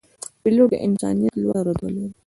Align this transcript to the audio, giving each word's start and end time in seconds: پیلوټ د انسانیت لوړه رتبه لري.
پیلوټ 0.41 0.67
د 0.71 0.75
انسانیت 0.87 1.33
لوړه 1.41 1.61
رتبه 1.67 1.89
لري. 1.95 2.09